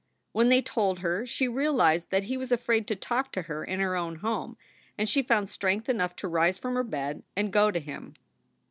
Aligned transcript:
When 0.31 0.49
they 0.49 0.63
told 0.63 1.01
her 1.01 1.27
she 1.27 1.47
realized 1.47 2.09
that 2.09 2.23
he 2.23 2.35
was 2.35 2.51
afraid 2.51 2.87
to 2.87 2.95
talk 2.95 3.31
to 3.33 3.43
her 3.43 3.63
in 3.63 3.79
her 3.79 3.95
own 3.95 4.15
home, 4.15 4.57
and 4.97 5.07
she 5.07 5.21
found 5.21 5.47
strength 5.47 5.87
enough 5.87 6.15
to 6.15 6.27
rise 6.27 6.57
from 6.57 6.73
her 6.73 6.83
bed 6.83 7.21
and 7.37 7.53
go 7.53 7.69
to 7.69 7.79
him. 7.79 8.15